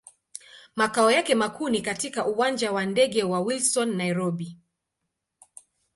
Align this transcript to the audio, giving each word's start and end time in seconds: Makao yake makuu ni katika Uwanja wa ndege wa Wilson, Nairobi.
Makao 0.75 1.11
yake 1.11 1.35
makuu 1.35 1.69
ni 1.69 1.81
katika 1.81 2.25
Uwanja 2.25 2.71
wa 2.71 2.85
ndege 2.85 3.23
wa 3.23 3.39
Wilson, 3.39 3.95
Nairobi. 3.97 4.57